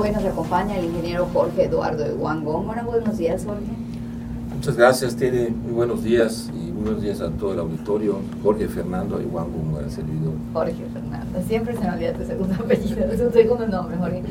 [0.00, 2.66] Hoy nos acompaña el ingeniero Jorge Eduardo de Wangong.
[2.66, 3.64] Bueno, buenos días, Jorge.
[4.54, 8.20] Muchas gracias, tiene muy buenos días y buenos días a todo el auditorio.
[8.44, 10.34] Jorge Fernando de Wangong, el servidor.
[10.52, 14.22] Jorge Fernando, siempre se me olvida tu segundo apellido, tu segundo nombre, Jorge.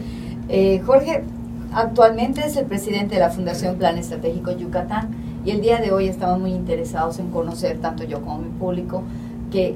[0.47, 1.25] Eh, Jorge,
[1.73, 5.09] actualmente es el presidente de la Fundación Plan Estratégico Yucatán
[5.43, 9.03] y el día de hoy estamos muy interesados en conocer, tanto yo como mi público,
[9.51, 9.75] que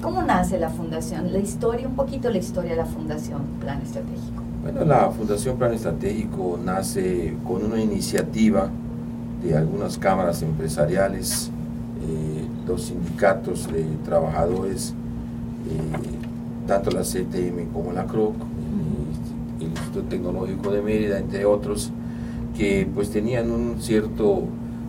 [0.00, 4.49] cómo nace la fundación, la historia, un poquito la historia de la Fundación Plan Estratégico.
[4.62, 8.68] Bueno, la Fundación Plan Estratégico nace con una iniciativa
[9.42, 11.50] de algunas cámaras empresariales,
[12.06, 14.90] eh, los sindicatos de trabajadores,
[15.66, 18.34] eh, tanto la CTM como la CROC,
[19.60, 21.90] el Instituto Tecnológico de Mérida, entre otros,
[22.54, 24.42] que pues tenían un cierto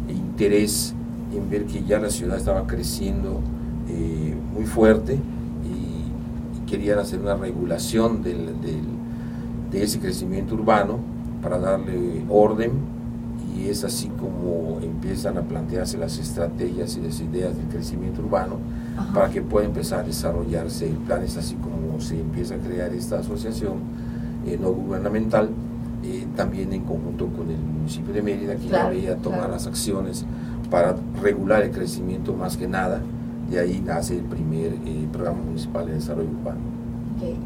[0.10, 0.94] interés
[1.34, 3.40] en ver que ya la ciudad estaba creciendo
[3.88, 8.48] eh, muy fuerte y, querían hacer una regulación del
[9.72, 11.00] de ese crecimiento urbano
[11.42, 12.72] para darle orden
[13.58, 18.58] y es así como empiezan a plantearse las estrategias y las ideas del crecimiento urbano
[19.14, 22.94] para que pueda empezar a desarrollarse el plan, es así como se empieza a crear
[22.94, 23.74] esta asociación
[24.46, 25.50] eh, no gubernamental,
[26.04, 30.26] eh, también en conjunto con el municipio de Mérida, que ya veía tomar las acciones
[30.70, 33.02] para regular el crecimiento más que nada,
[33.52, 36.60] y ahí nace el primer eh, programa municipal de desarrollo urbano.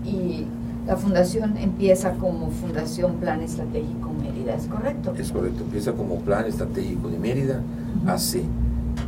[0.05, 0.45] Y
[0.87, 5.13] la fundación empieza como Fundación Plan Estratégico Mérida, ¿es correcto?
[5.17, 7.61] Es correcto, empieza como Plan Estratégico de Mérida,
[8.05, 8.43] AC,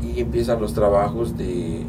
[0.03, 1.85] y empiezan los trabajos de eh,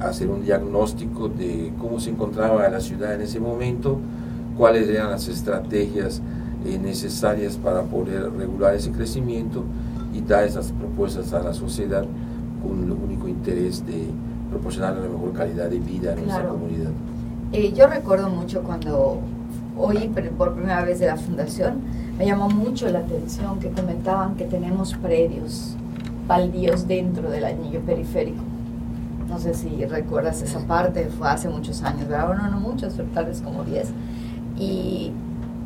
[0.00, 4.00] hacer un diagnóstico de cómo se encontraba la ciudad en ese momento,
[4.56, 6.20] cuáles eran las estrategias
[6.66, 9.62] eh, necesarias para poder regular ese crecimiento
[10.12, 12.04] y dar esas propuestas a la sociedad
[12.62, 14.08] con el único interés de
[14.50, 16.90] proporcionar la mejor calidad de vida en nuestra comunidad.
[17.56, 19.20] Eh, yo recuerdo mucho cuando
[19.78, 21.82] oí por primera vez de la fundación,
[22.18, 25.76] me llamó mucho la atención que comentaban que tenemos predios
[26.26, 28.42] baldíos dentro del anillo periférico.
[29.28, 32.26] No sé si recuerdas esa parte, fue hace muchos años, ¿verdad?
[32.26, 33.88] Bueno, no muchos, pero tal vez como 10.
[34.58, 35.12] Y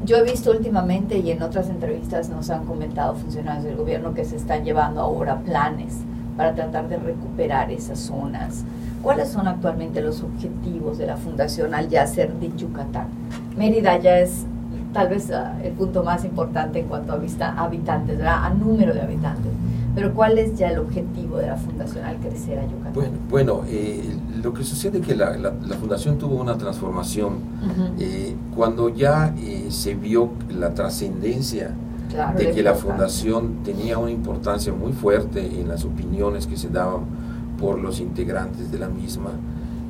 [0.04, 4.26] yo he visto últimamente y en otras entrevistas nos han comentado funcionarios del gobierno que
[4.26, 6.00] se están llevando ahora planes
[6.36, 8.66] para tratar de recuperar esas zonas
[9.02, 13.08] ¿Cuáles son actualmente los objetivos de la Fundación al ya ser de Yucatán?
[13.56, 14.44] Mérida ya es
[14.92, 19.00] tal vez ah, el punto más importante en cuanto a vista, habitantes, a número de
[19.00, 19.52] habitantes.
[19.94, 22.92] Pero ¿cuál es ya el objetivo de la Fundación al crecer a Yucatán?
[22.94, 25.32] Bueno, bueno eh, lo que sucede es que la,
[25.80, 27.38] Fundación tuvo una transformación.
[27.98, 31.74] Eh, cuando ya eh, se vio la trascendencia
[32.36, 37.27] de que la Fundación tenía una importancia muy fuerte en las opiniones que se daban
[37.58, 39.30] por los integrantes de la misma.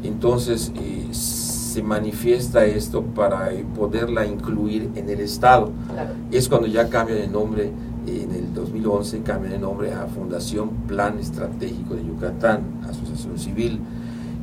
[0.02, 5.70] Entonces eh, se manifiesta esto para poderla incluir en el Estado.
[6.30, 7.70] Es cuando ya cambia de nombre,
[8.06, 13.80] en el 2011 cambia de nombre a Fundación Plan Estratégico de Yucatán, Asociación Civil,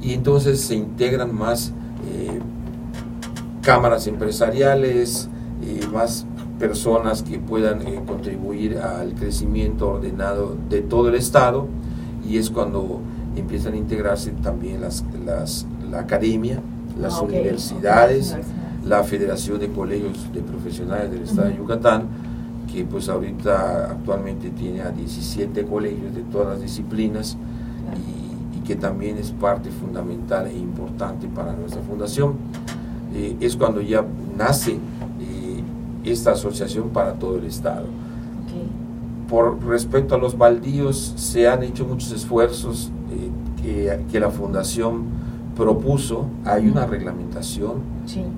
[0.02, 1.74] y entonces se integran más
[2.12, 2.40] eh,
[3.62, 5.30] cámaras empresariales,
[5.64, 6.28] eh, más
[6.60, 11.68] personas que puedan contribuir al crecimiento ordenado de todo el Estado,
[12.28, 13.02] y es cuando
[13.36, 16.60] empiezan a integrarse también las, las la academia,
[17.00, 18.36] las ah, universidades,
[18.86, 22.04] la Federación de Colegios de Profesionales del Estado de Yucatán,
[22.72, 27.38] que pues ahorita actualmente tiene a 17 colegios de todas las disciplinas
[27.96, 28.26] y,
[28.66, 32.34] que también es parte fundamental e importante para nuestra fundación.
[33.14, 34.04] Eh, es cuando ya
[34.36, 35.64] nace eh,
[36.04, 37.86] esta asociación para todo el Estado.
[39.30, 42.92] Por respecto a los baldíos, se han hecho muchos esfuerzos
[44.12, 45.04] que, la fundación
[45.56, 47.82] propuso, hay una reglamentación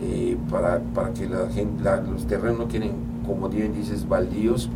[0.02, 2.92] eh, para, para, que la gente, los terrenos no queden,
[3.26, 4.70] como bien dices, baldíos.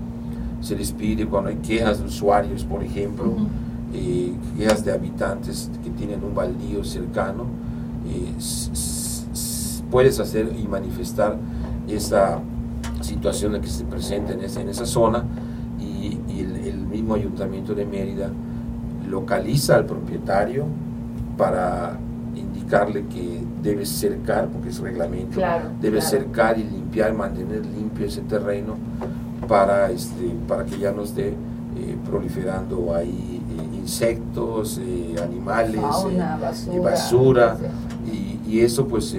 [0.61, 3.35] Se les pide cuando hay quejas de usuarios, por ejemplo,
[3.93, 7.45] eh, quejas de habitantes que tienen un baldío cercano,
[8.07, 8.33] eh,
[9.89, 11.37] puedes hacer y manifestar
[11.87, 12.39] esa
[13.01, 15.23] situación que se presenta en esa, en esa zona
[15.79, 18.31] y, el mismo ayuntamiento de Mérida
[19.11, 20.65] localiza al propietario
[21.37, 21.97] para
[22.33, 25.39] indicarle que debe cercar, porque es reglamento,
[25.81, 28.75] debe cercar y limpiar, mantener limpio ese terreno
[29.47, 35.81] para, este, para que ya no esté eh, proliferando ahí eh, insectos, eh, animales,
[36.81, 37.57] basura,
[38.05, 39.15] y, y, eso pues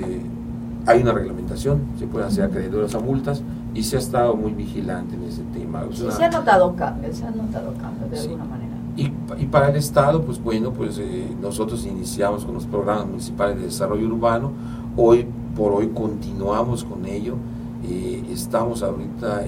[0.86, 3.42] hay una reglamentación, se pueden hacer acreedores a multas
[3.74, 5.84] y se ha estado muy vigilante en ese tema.
[5.92, 8.71] se ha notado cambios, se ha notado cambios de alguna manera.
[8.96, 13.56] Y, y, para el Estado, pues bueno, pues eh, nosotros iniciamos con los programas municipales
[13.56, 14.52] de desarrollo urbano,
[14.96, 17.36] hoy por hoy continuamos con ello.
[17.84, 19.44] Eh, estamos ahorita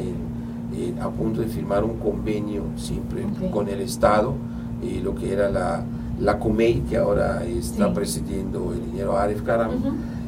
[1.00, 4.34] a punto de firmar un convenio siempre con el Estado,
[5.02, 5.84] lo que era la,
[6.20, 9.70] la COMEI, que ahora está presidiendo el ingeniero Arif Karam,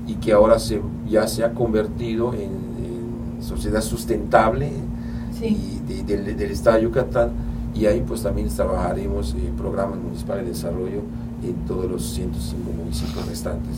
[0.07, 2.67] y que ahora se, ya se ha convertido en,
[3.41, 4.73] sociedad sustentable
[5.41, 7.31] y del, del Estado de Yucatán,
[7.79, 11.03] y ahí pues también trabajaremos en programas municipales de desarrollo
[11.45, 13.77] en todos los 105 municipios restantes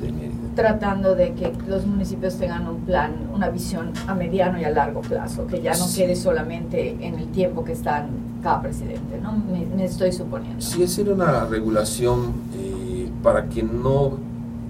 [0.00, 0.32] de Mérida.
[0.54, 5.00] Tratando de que los municipios tengan un plan, una visión a mediano y a largo
[5.00, 8.10] plazo, que ya no quede solamente en el tiempo que están
[8.42, 9.32] cada presidente, ¿no?
[9.32, 10.60] Me, estoy suponiendo.
[10.60, 14.18] Sí, es una regulación eh, para que no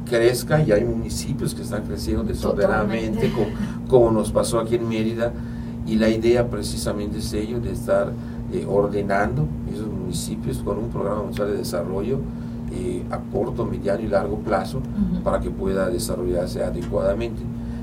[0.09, 3.47] crezca, y hay municipios que están creciendo desordenadamente, como,
[3.89, 5.33] como, nos pasó aquí en Mérida,
[5.87, 8.13] y la idea precisamente es ello, de estar
[8.53, 12.19] eh, ordenando esos municipios con un programa municipal de desarrollo
[12.71, 14.81] eh, a corto, mediano y largo plazo
[15.25, 17.43] para que pueda desarrollarse adecuadamente.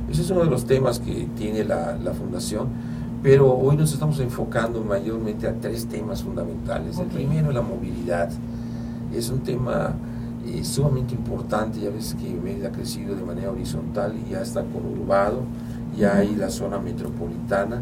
[0.09, 2.67] Ese es uno de los temas que tiene la, la, Fundación,
[3.21, 6.97] pero hoy nos estamos enfocando mayormente a tres temas fundamentales.
[6.97, 8.29] El primero, la movilidad.
[9.13, 9.93] Es un tema
[10.45, 14.63] eh, sumamente importante, ya ves que Mérida ha crecido de manera horizontal y ya está
[14.63, 15.41] conurbado,
[15.97, 17.81] ya hay la zona metropolitana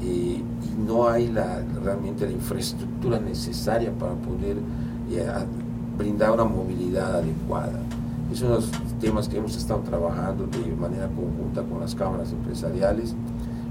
[0.00, 0.42] y
[0.86, 4.56] no hay la, realmente la infraestructura necesaria para poder
[5.10, 5.26] eh,
[5.96, 7.80] brindar una movilidad adecuada.
[8.32, 12.32] Es uno de los temas que hemos estado trabajando de manera conjunta con las cámaras
[12.32, 13.14] empresariales,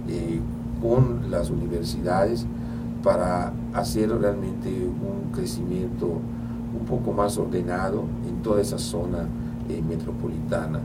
[0.10, 0.40] eh,
[0.82, 2.46] con las universidades,
[3.04, 9.28] para hacer realmente un crecimiento un poco más ordenado en toda esa zona
[9.70, 10.80] eh, metropolitana,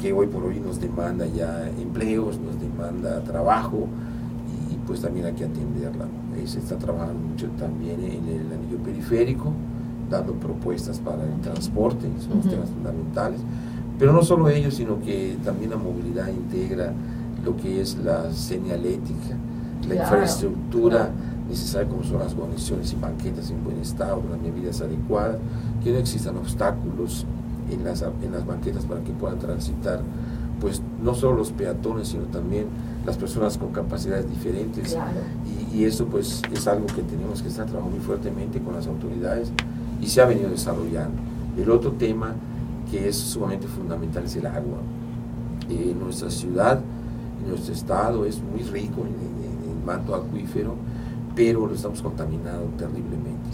[0.00, 3.86] que hoy por hoy nos demanda ya empleos, nos demanda trabajo,
[4.86, 6.06] pues también hay que atenderla.
[6.44, 9.52] se está trabajando mucho también en el anillo periférico,
[10.10, 13.40] dando propuestas para el transporte, son los temas fundamentales.
[13.98, 16.92] Pero no solo ello, sino que también la movilidad integra
[17.44, 19.36] lo que es la señalética,
[19.88, 21.10] la infraestructura
[21.48, 25.36] necesaria como son las conexiones y banquetas en buen estado, las medidas adecuadas,
[25.82, 27.26] que no existan obstáculos
[27.70, 30.00] en las, en las banquetas para que puedan transitar
[30.60, 32.66] pues no solo los peatones, sino también
[33.04, 34.96] las personas con capacidades diferentes.
[35.72, 39.50] Y, eso pues es algo que tenemos que estar trabajando muy fuertemente con las autoridades
[40.00, 41.20] y se ha venido desarrollando.
[41.58, 42.32] El otro tema
[42.90, 44.78] que es sumamente fundamental es el agua.
[45.68, 46.80] Eh, nuestra ciudad,
[47.46, 49.34] nuestro estado es muy rico en,
[49.70, 50.76] el manto acuífero,
[51.34, 53.50] pero lo estamos contaminando terriblemente.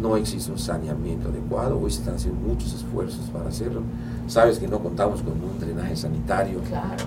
[0.00, 3.82] No existe un saneamiento adecuado, hoy se están haciendo muchos esfuerzos para hacerlo.
[4.26, 6.60] Sabes que no contamos con un drenaje sanitario,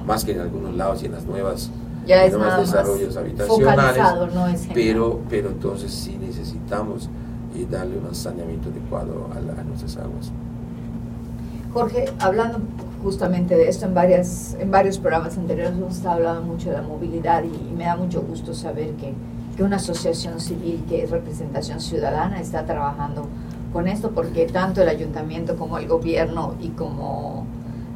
[0.06, 1.70] más que en algunos lados y en las nuevas
[2.10, 7.08] ya desarrollos habitacionales, pero, pero entonces sí necesitamos
[7.56, 10.32] eh, darle un saneamiento adecuado a, nuestras aguas.
[11.72, 12.60] Jorge, hablando
[13.04, 16.82] justamente de esto en, varias, en varios programas anteriores, hemos estado hablando mucho de la
[16.82, 19.14] movilidad y, me da mucho gusto saber que,
[19.56, 23.28] que una asociación civil que es representación ciudadana está trabajando
[23.74, 27.46] con esto porque tanto el ayuntamiento como el gobierno y como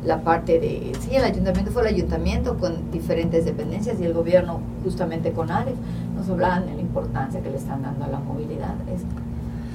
[0.06, 4.60] la parte de, sí, el ayuntamiento fue el ayuntamiento con diferentes dependencias y el gobierno
[4.84, 5.76] justamente con AREF,
[6.16, 8.76] nos hablaban de la importancia que le están dando a la movilidad.
[8.94, 9.04] Es,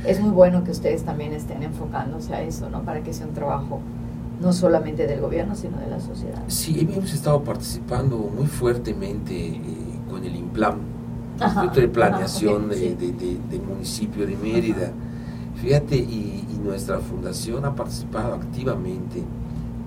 [0.07, 2.83] es muy bueno que ustedes también estén enfocándose a eso, ¿no?
[2.83, 3.81] Para que sea un trabajo
[4.41, 6.43] no solamente del gobierno, sino de la sociedad.
[6.47, 9.61] Sí, hemos estado participando muy fuertemente eh,
[10.09, 10.79] con el IMPLAM,
[11.41, 14.93] Instituto de Planeación del municipio de Mérida.
[15.57, 19.23] Fíjate, y, nuestra fundación ha participado activamente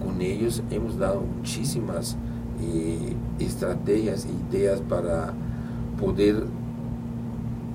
[0.04, 2.18] con ellos, hemos dado muchísimas
[2.60, 5.32] eh, estrategias e ideas para
[6.00, 6.46] poder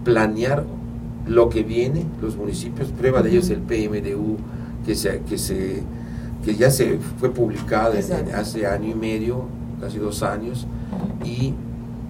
[0.02, 0.64] planear
[1.26, 4.38] lo que viene, los municipios, prueba de ellos el PMDU
[4.85, 5.83] que, se, que, se,
[6.45, 7.95] que ya se fue publicado
[8.35, 9.45] hace año y medio,
[9.80, 10.66] casi dos años,
[11.25, 11.54] y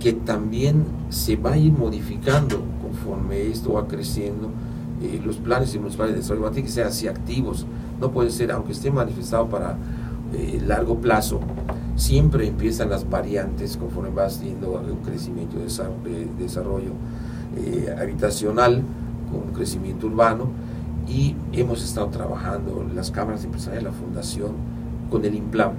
[0.00, 4.50] que también se va a ir modificando conforme esto va creciendo
[5.03, 7.67] eh, los planes municipales de desarrollo tienen que ser así activos,
[8.00, 9.76] no puede ser, aunque esté manifestado para
[10.33, 11.41] eh, largo plazo,
[11.97, 16.93] siempre empiezan las variantes conforme va haciendo un crecimiento de desarrollo
[17.59, 18.83] eh, habitacional
[19.31, 20.49] con crecimiento urbano
[21.07, 24.53] y hemos estado trabajando las cámaras empresariales, la fundación
[25.11, 25.73] con el IMPLAM.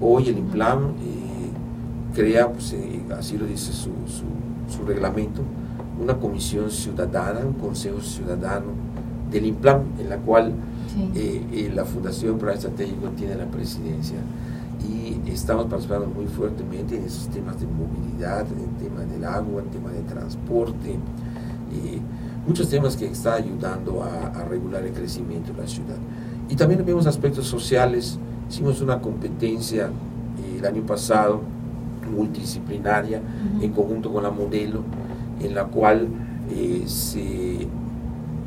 [0.00, 0.92] Hoy el IMPLAM
[2.18, 2.74] crea, pues,
[3.16, 3.90] así lo dice su,
[4.68, 5.42] su reglamento,
[6.00, 8.66] una comisión ciudadana, un consejo ciudadano
[9.30, 10.52] del IMPLAN, en la cual
[11.14, 14.18] eh, eh, la Fundación para Estratégico tiene la presidencia.
[14.88, 19.60] Y estamos participando muy fuertemente en esos temas de movilidad, en el tema del agua,
[19.60, 22.00] en el tema de transporte, eh,
[22.46, 25.96] muchos temas que están ayudando a, regular el crecimiento de la ciudad.
[26.48, 28.18] Y también vemos aspectos sociales.
[28.48, 29.90] Hicimos una competencia
[30.56, 31.42] el año pasado
[32.08, 33.20] multidisciplinaria
[33.60, 34.82] en conjunto con la modelo,
[35.40, 36.08] en la cual
[36.50, 37.68] eh, se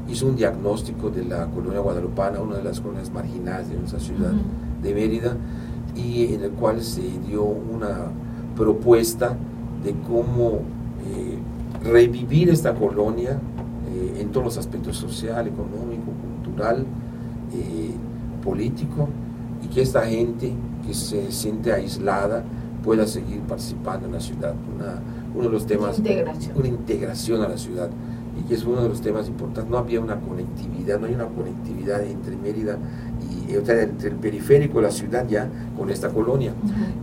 [0.10, 4.34] hizo un diagnóstico de la colonia guadalupana, una de las colonias marginales de nuestra ciudad
[4.82, 5.38] de Mérida,
[5.96, 8.08] y en el cual se dio una
[8.56, 9.38] propuesta
[9.84, 10.60] de cómo
[11.06, 11.38] eh,
[11.84, 13.40] revivir esta colonia
[13.92, 16.12] eh, en todos los aspectos social, económico,
[16.44, 16.86] cultural,
[18.44, 19.08] político,
[19.64, 20.54] y que esta gente
[20.86, 22.44] que se siente aislada
[22.84, 24.54] pueda seguir participando en la ciudad.
[25.34, 26.58] uno de los temas, integración.
[26.58, 27.90] una integración a la ciudad
[28.38, 29.70] y que es uno de los temas importantes.
[29.72, 32.78] No había una conectividad, no hay una conectividad entre Mérida
[33.22, 36.54] y entre el periférico de la ciudad ya con esta colonia.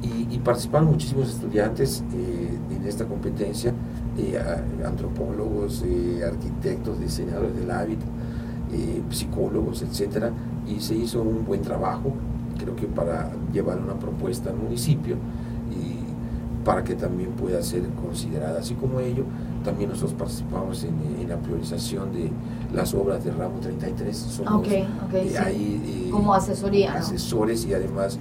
[0.03, 3.75] y, participaron muchísimos estudiantes eh, en esta competencia,
[4.17, 4.41] eh,
[4.87, 8.07] antropólogos, eh, arquitectos, diseñadores del hábito,
[9.11, 10.31] psicólogos, etcétera,
[10.67, 12.15] y se hizo un buen trabajo
[12.59, 15.17] creo que para llevar una propuesta al municipio
[15.73, 15.99] y
[16.65, 18.61] para que también pueda ser considerada.
[18.61, 19.25] Así como ello,
[19.65, 22.31] también nosotros participamos en, la priorización de
[22.75, 24.17] las obras de Ramo 33.
[24.17, 24.87] Somos eh,
[25.39, 26.95] ahí, eh, como asesoría.
[26.95, 28.19] Asesores y además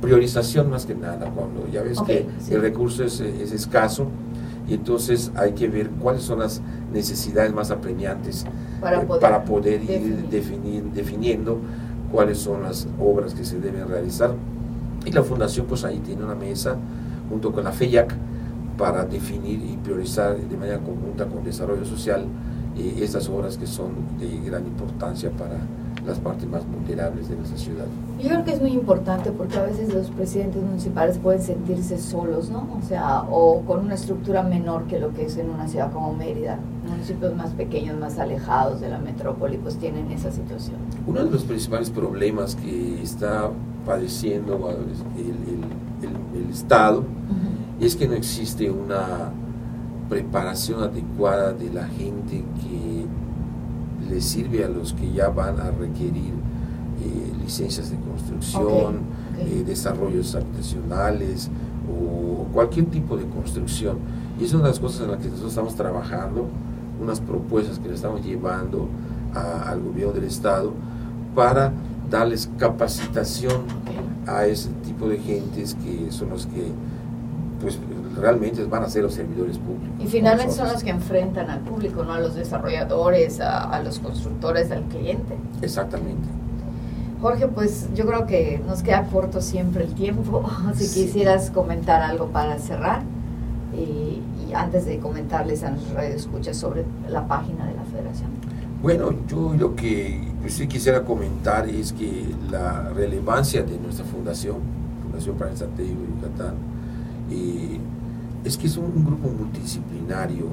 [0.00, 4.06] priorización más que nada, cuando ya ves que el recurso es, escaso
[4.68, 6.60] y entonces hay que ver cuáles son las
[6.92, 8.44] necesidades más apremiantes
[8.80, 11.58] para eh, poder, para poder ir definir, definiendo
[12.10, 14.34] cuáles son las obras que se deben realizar.
[15.06, 16.76] Y la fundación pues ahí tiene una mesa
[17.30, 18.14] junto con la FEIAC
[18.76, 22.26] para definir y priorizar de manera conjunta con desarrollo social
[22.76, 25.56] eh, estas obras que son de gran importancia para
[26.06, 27.86] las partes más vulnerables de nuestra ciudad.
[28.20, 32.50] Yo creo que es muy importante porque a veces los presidentes municipales pueden sentirse solos,
[32.50, 32.68] ¿no?
[32.78, 36.12] O sea, o con una estructura menor que lo que es en una ciudad como
[36.14, 36.58] Mérida.
[36.88, 40.76] Municipios más pequeños, más alejados de la metrópoli, pues tienen esa situación.
[41.06, 43.50] Uno de los principales problemas que está
[43.84, 44.70] padeciendo
[45.16, 45.86] el,
[46.50, 47.02] Estado
[47.80, 49.30] es que no existe una
[50.08, 53.06] preparación adecuada de la gente que
[54.08, 56.32] le sirve a los que ya van a requerir
[57.02, 59.00] eh, licencias de construcción,
[59.38, 61.50] eh, desarrollos habitacionales
[61.90, 63.98] o cualquier tipo de construcción.
[64.40, 66.46] Y es una de las cosas en las que nosotros estamos trabajando,
[67.00, 68.88] unas propuestas que le estamos llevando
[69.34, 70.72] al gobierno del Estado
[71.34, 71.72] para
[72.10, 73.62] darles capacitación
[74.26, 76.72] a ese tipo de gentes que son los que
[77.60, 77.78] pues
[78.16, 79.94] realmente van a ser los servidores públicos.
[79.98, 84.70] Y finalmente son los que enfrentan al público, no a los desarrolladores, a, los constructores,
[84.70, 85.36] al cliente.
[85.62, 86.28] Exactamente.
[87.20, 90.48] Jorge, pues yo creo que nos queda corto siempre el tiempo.
[90.74, 93.02] Si quisieras comentar algo para cerrar
[93.74, 94.22] y,
[94.56, 98.30] antes de comentarles a nuestros radioescuchas sobre la página de la federación.
[98.82, 104.56] Bueno, yo lo que pues, sí quisiera comentar es que la relevancia de nuestra fundación,
[105.02, 106.54] Fundación para el Satélite de Yucatán,
[107.30, 107.78] eh,
[108.44, 110.46] es que es un, grupo multidisciplinario.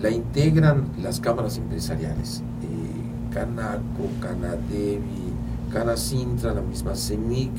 [0.00, 5.32] La integran las cámaras empresariales, eh, Canaco, Canadevi,
[5.70, 7.50] Canacintra, la misma CEMIC,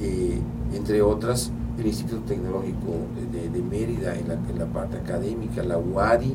[0.00, 0.40] eh,
[0.74, 2.92] entre otras, el Instituto Tecnológico
[3.32, 6.34] de, Mérida en la, parte académica, la UADI,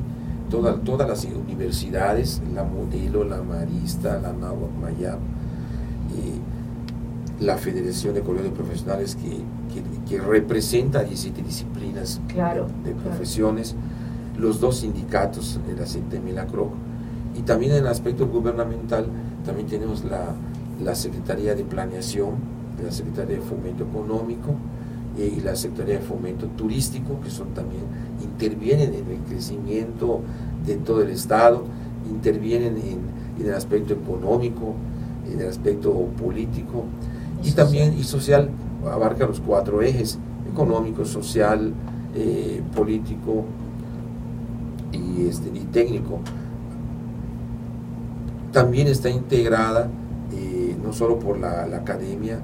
[0.49, 5.19] todas las universidades, la Modelo, la Marista, la Nahuatl Mayab,
[6.15, 9.43] eh, la Federación de Colegios Profesionales que
[10.07, 12.21] que, representa 17 disciplinas
[12.83, 13.75] de, profesiones,
[14.37, 16.71] los dos sindicatos, la CENTEM y la CROC,
[17.37, 19.07] y también en el aspecto gubernamental,
[19.45, 20.33] también tenemos la,
[20.83, 22.35] la Secretaría de Planeación,
[22.83, 24.55] la Secretaría de Fomento Económico eh,
[25.17, 27.81] y la Secretaría de Fomento Turístico, que son también,
[28.23, 30.21] intervienen en el crecimiento
[30.65, 31.63] de todo el Estado,
[32.09, 32.99] intervienen en,
[33.39, 34.75] en el aspecto económico,
[35.31, 36.85] en el aspecto político
[37.43, 38.49] y, también y social
[38.85, 40.17] abarca los cuatro ejes,
[40.51, 41.73] económico, social,
[42.15, 43.45] eh, político
[44.91, 46.19] y, este, y técnico.
[48.51, 49.89] También está integrada
[50.33, 52.39] eh, no solo por la, academia,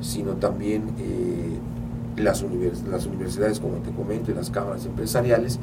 [0.00, 1.57] sino también eh,
[2.18, 2.44] las,
[2.90, 5.58] las universidades, como te comento, y las cámaras empresariales,